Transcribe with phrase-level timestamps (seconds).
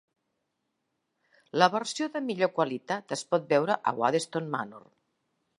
[1.63, 4.85] La versió de millor qualitat es pot veure a Waddesdon Manor.